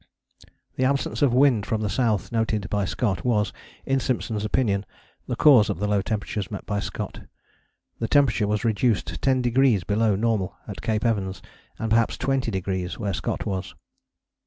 The 0.77 0.83
absence 0.83 1.21
of 1.21 1.31
wind 1.31 1.67
from 1.67 1.81
the 1.81 1.87
south 1.87 2.31
noted 2.31 2.67
by 2.71 2.85
Scott 2.85 3.23
was, 3.23 3.53
in 3.85 3.99
Simpson's 3.99 4.43
opinion, 4.43 4.83
the 5.27 5.35
cause 5.35 5.69
of 5.69 5.77
the 5.77 5.87
low 5.87 6.01
temperatures 6.01 6.49
met 6.49 6.65
by 6.65 6.79
Scott: 6.79 7.27
the 7.99 8.07
temperature 8.07 8.47
was 8.47 8.65
reduced 8.65 9.21
ten 9.21 9.43
degrees 9.43 9.83
below 9.83 10.15
normal 10.15 10.57
at 10.67 10.81
Cape 10.81 11.05
Evans, 11.05 11.39
and 11.77 11.91
perhaps 11.91 12.17
twenty 12.17 12.49
degrees 12.49 12.97
where 12.97 13.13
Scott 13.13 13.45
was. 13.45 13.75